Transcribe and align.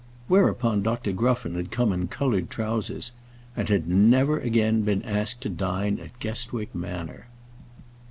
Whereupon 0.27 0.81
Dr. 0.81 1.11
Gruffen 1.11 1.53
had 1.53 1.69
come 1.69 1.93
in 1.93 2.07
coloured 2.07 2.49
trowsers, 2.49 3.11
and 3.55 3.69
had 3.69 3.87
never 3.87 4.39
again 4.39 4.81
been 4.81 5.03
asked 5.03 5.41
to 5.41 5.49
dine 5.49 5.99
at 5.99 6.17
Guestwick 6.19 6.73
Manor. 6.73 7.27